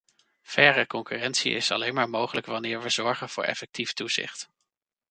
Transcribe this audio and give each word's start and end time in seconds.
Faire 0.41 0.87
concurrentie 0.87 1.51
is 1.53 1.71
alleen 1.71 1.93
maar 1.93 2.09
mogelijk 2.09 2.45
wanneer 2.45 2.81
we 2.81 2.89
zorgen 2.89 3.29
voor 3.29 3.43
effectief 3.43 3.93
toezicht. 3.93 4.49